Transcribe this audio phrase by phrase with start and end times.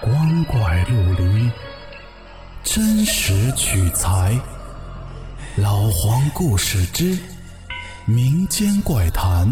[0.00, 1.50] 光怪陆离，
[2.62, 4.38] 真实取材。
[5.56, 7.18] 老黄故事之
[8.06, 9.48] 民间怪谈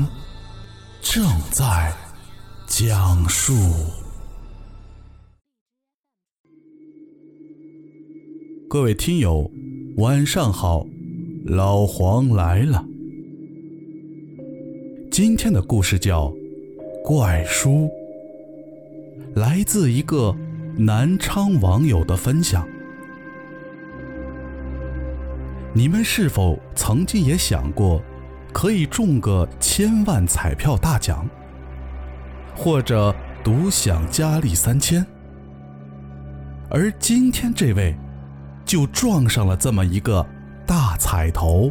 [1.03, 1.93] 正在
[2.68, 3.53] 讲述。
[8.68, 9.50] 各位听友，
[9.96, 10.86] 晚上好，
[11.44, 12.85] 老黄来了。
[15.11, 16.29] 今天的故事叫
[17.03, 17.71] 《怪书》。
[19.36, 20.35] 来自一个
[20.79, 22.67] 南昌网友的分享。
[25.75, 28.03] 你们是否曾经也想过，
[28.50, 31.29] 可以中个千万彩票大奖，
[32.56, 33.14] 或者
[33.45, 35.05] 独享佳丽三千？
[36.70, 37.95] 而今天这位，
[38.64, 40.27] 就撞上了这么一个
[40.67, 41.70] 大彩头，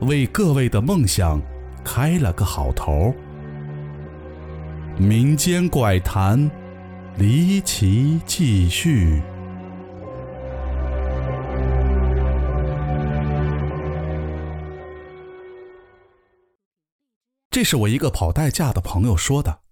[0.00, 1.38] 为各位的梦想
[1.84, 3.14] 开了个好头。
[4.96, 6.48] 民间怪谈，
[7.18, 9.20] 离奇继续。
[17.50, 19.62] 这是我一个跑代驾的朋友说的。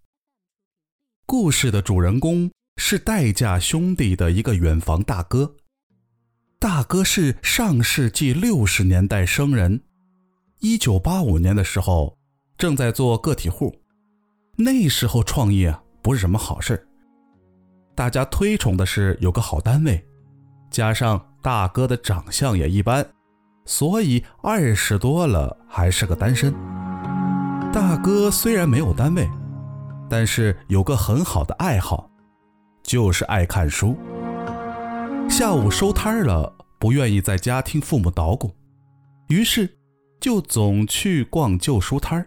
[1.24, 5.54] 故事的主人公是代驾兄弟的一个远房大哥。
[6.58, 9.84] 大哥是上世纪六十年代生人，
[10.58, 12.18] 一九八五年的时候
[12.58, 13.81] 正在做个体户。
[14.64, 16.86] 那时候创业不是什么好事
[17.96, 20.02] 大家推崇的是有个好单位，
[20.70, 23.04] 加上大哥的长相也一般，
[23.64, 26.52] 所以二十多了还是个单身。
[27.72, 29.28] 大哥虽然没有单位，
[30.08, 32.08] 但是有个很好的爱好，
[32.82, 33.96] 就是爱看书。
[35.28, 38.54] 下午收摊了，不愿意在家听父母捣鼓，
[39.28, 39.68] 于是
[40.20, 42.24] 就总去逛旧书摊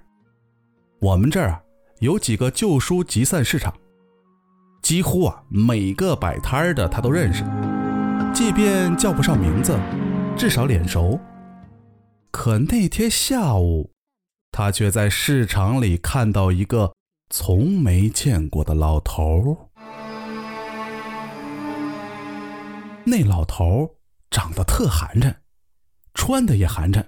[1.00, 1.62] 我们这儿啊。
[2.06, 3.74] 有几个旧书集散市场，
[4.84, 7.44] 几乎啊每个摆摊的他都认识，
[8.32, 9.76] 即便叫不上名字，
[10.38, 11.20] 至少脸熟。
[12.30, 13.90] 可那天下午，
[14.52, 16.94] 他却在市场里看到一个
[17.32, 19.72] 从没见过的老头。
[23.04, 23.90] 那老头
[24.30, 25.34] 长得特寒碜，
[26.14, 27.04] 穿的也寒碜，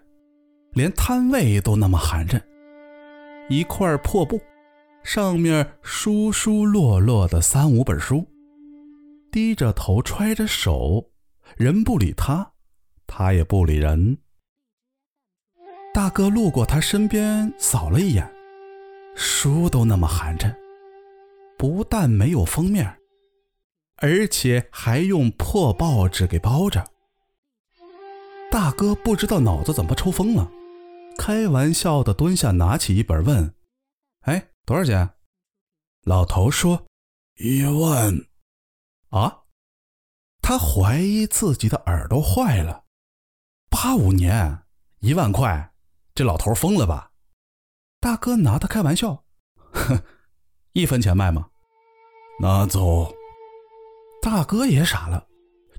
[0.71, 2.41] 连摊位都那么寒碜，
[3.47, 4.41] 一块破布。
[5.07, 8.27] 上面疏疏落落的三五本书，
[9.31, 11.11] 低着头揣着手，
[11.55, 12.51] 人不理他，
[13.07, 14.17] 他也不理人。
[15.93, 18.29] 大哥路过他身边，扫了一眼，
[19.15, 20.53] 书都那么寒碜，
[21.57, 22.97] 不但没有封面，
[23.99, 26.85] 而且还用破报纸给包着。
[28.51, 30.51] 大哥不知道脑子怎么抽风了，
[31.17, 33.53] 开玩笑的蹲下拿起一本问
[34.27, 35.09] ：“哎。”多少钱？
[36.03, 36.87] 老头说
[37.39, 38.13] ：“一万。”
[39.11, 39.43] 啊！
[40.41, 42.83] 他怀疑自己的耳朵坏了。
[43.69, 44.65] 八五年，
[44.99, 45.71] 一万块，
[46.13, 47.09] 这老头疯了吧？
[48.01, 49.23] 大哥拿他开玩笑，
[49.71, 49.97] 哼，
[50.73, 51.47] 一分钱卖吗？
[52.41, 53.09] 拿走。
[54.21, 55.29] 大哥也傻了，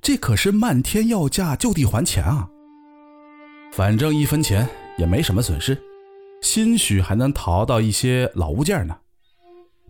[0.01, 2.49] 这可是漫天要价，就地还钱啊！
[3.71, 4.67] 反正一分钱
[4.97, 5.79] 也没什么损失。
[6.41, 8.99] 兴许还能淘到一些老物件呢，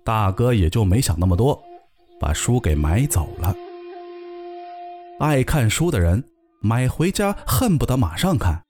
[0.04, 1.62] 大哥也就没想那么多，
[2.18, 3.54] 把书给买走了。
[5.20, 8.64] 爱看书的人买回家恨不得马上看，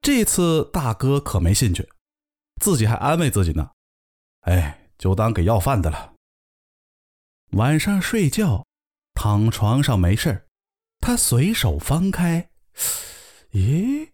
[0.00, 1.88] 这次大哥可没兴趣，
[2.60, 3.70] 自己还安慰自己呢
[4.42, 6.14] ：“哎，就当给要饭的了。”
[7.52, 8.64] 晚上睡觉，
[9.14, 10.46] 躺床上没事
[11.00, 12.50] 他随手翻开，
[13.52, 14.08] 咦？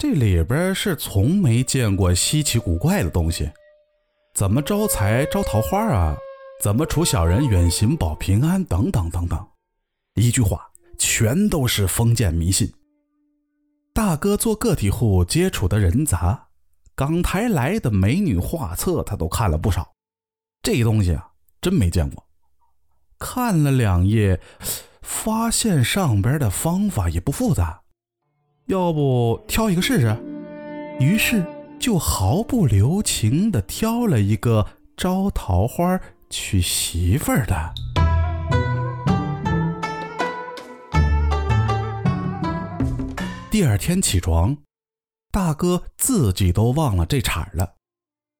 [0.00, 3.52] 这里边是从没见过稀奇古怪的东西，
[4.34, 6.16] 怎么招财招桃花啊？
[6.62, 8.64] 怎么除小人远行保平安？
[8.64, 9.46] 等等等等，
[10.14, 10.66] 一句话，
[10.98, 12.72] 全都是封建迷信。
[13.92, 16.48] 大哥做个体户接触的人杂，
[16.94, 19.86] 港台来的美女画册他都看了不少，
[20.62, 21.28] 这东西啊，
[21.60, 22.26] 真没见过。
[23.18, 24.40] 看了两页，
[25.02, 27.79] 发现上边的方法也不复杂。
[28.70, 30.16] 要不挑一个试试？
[31.00, 31.44] 于是
[31.80, 34.64] 就毫不留情地挑了一个
[34.96, 37.74] 招桃花娶媳妇儿的。
[43.50, 44.56] 第二天起床，
[45.32, 47.74] 大哥自己都忘了这茬了，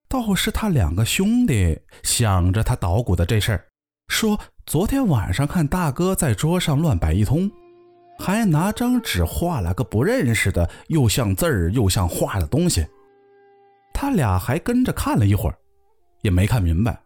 [0.09, 3.67] 倒是他两个兄弟想着他捣鼓的这事儿，
[4.07, 7.51] 说昨天晚上看大哥在桌上乱摆一通。
[8.21, 12.87] 还拿张纸画了个不认识的，又像字儿又像画的东西。
[13.95, 15.59] 他俩还跟着看了一会儿，
[16.21, 17.03] 也没看明白。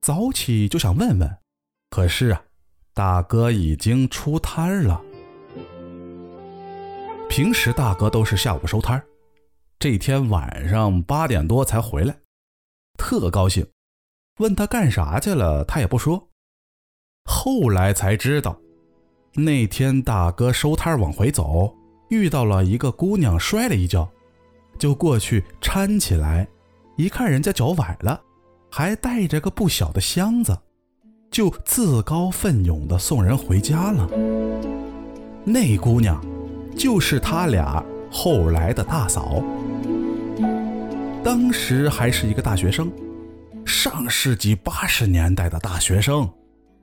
[0.00, 1.38] 早起就想问问，
[1.90, 2.42] 可是啊，
[2.92, 5.00] 大哥已经出摊了。
[7.28, 9.02] 平时大哥都是下午收摊
[9.78, 12.16] 这天晚上八点多才回来，
[12.98, 13.66] 特高兴。
[14.38, 16.28] 问他干啥去了，他也不说。
[17.24, 18.60] 后来才知道，
[19.36, 21.74] 那天大哥收摊往回走，
[22.08, 24.08] 遇到了一个姑娘，摔了一跤，
[24.78, 26.46] 就过去搀起来。
[26.96, 28.20] 一看人家脚崴了，
[28.70, 30.56] 还带着个不小的箱子，
[31.32, 34.08] 就自告奋勇的送人回家了。
[35.44, 36.24] 那姑娘，
[36.76, 39.42] 就是他俩后来的大嫂，
[41.24, 42.88] 当时还是一个大学生，
[43.66, 46.30] 上世纪八十年代的大学生。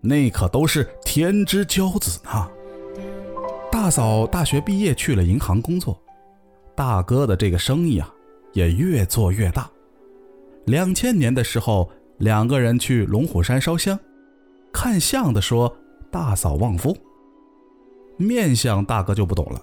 [0.01, 2.49] 那可都是天之骄子呢。
[3.71, 5.99] 大嫂大学毕业去了银行工作，
[6.75, 8.13] 大哥的这个生意啊
[8.53, 9.69] 也越做越大。
[10.65, 13.97] 两千年的时候，两个人去龙虎山烧香，
[14.71, 15.75] 看相的说
[16.11, 16.95] 大嫂旺夫。
[18.17, 19.61] 面相大哥就不懂了，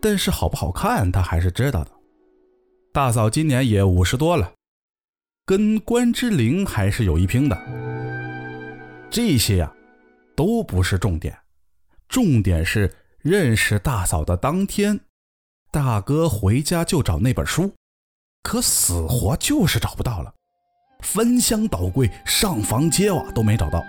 [0.00, 1.90] 但是好不好看他还是知道的。
[2.92, 4.52] 大嫂今年也五十多了，
[5.46, 7.56] 跟关之琳还是有一拼的。
[9.20, 9.74] 这些呀，
[10.36, 11.36] 都不是重点，
[12.08, 15.00] 重点是认识大嫂的当天，
[15.72, 17.74] 大哥回家就找那本书，
[18.44, 20.32] 可死活就是找不到了，
[21.00, 23.82] 翻箱倒柜、上房揭瓦都没找到。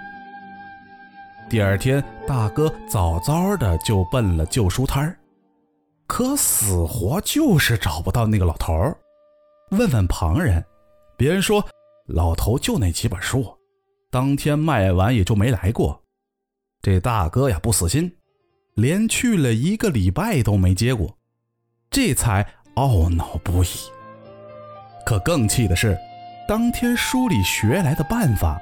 [1.48, 5.16] 第二天，大哥早早的就奔了旧书摊
[6.08, 8.74] 可死活就是找不到那个老头
[9.70, 10.66] 问问旁人，
[11.16, 11.64] 别人说
[12.08, 13.46] 老头就那几本书。
[14.12, 16.02] 当天卖完也就没来过，
[16.82, 18.12] 这大哥呀不死心，
[18.74, 21.16] 连去了一个礼拜都没接过，
[21.92, 22.44] 这才
[22.76, 23.68] 懊恼不已。
[25.06, 25.96] 可更气的是，
[26.48, 28.60] 当天书里学来的办法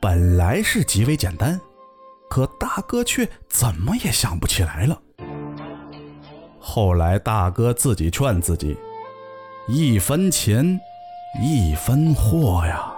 [0.00, 1.60] 本来是极为简单，
[2.30, 4.98] 可大哥却怎么也想不起来了。
[6.58, 8.74] 后来大哥自己劝自己
[9.68, 10.80] ：“一分钱，
[11.42, 12.92] 一分货呀。”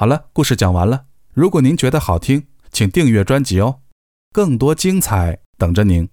[0.00, 1.06] 好了，故事讲完了。
[1.34, 3.80] 如果您觉得好听，请订阅专辑哦，
[4.32, 6.08] 更多精彩等着您。